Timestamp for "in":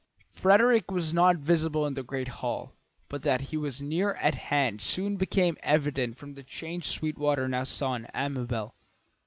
1.85-1.93, 7.93-8.07